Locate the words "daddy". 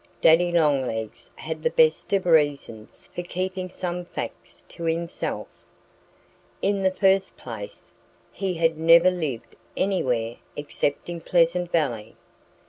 0.19-0.51